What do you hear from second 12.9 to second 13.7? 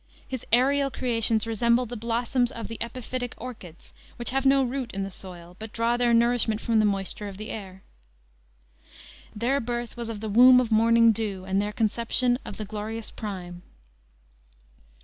prime."